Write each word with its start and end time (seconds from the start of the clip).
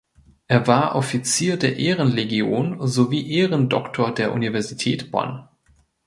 Er 0.47 0.65
war 0.65 0.95
Offizier 0.95 1.57
der 1.57 1.77
Ehrenlegion 1.77 2.87
sowie 2.87 3.31
Ehrendoktor 3.33 4.11
der 4.11 4.33
Universität 4.33 5.11
Bonn. 5.11 5.47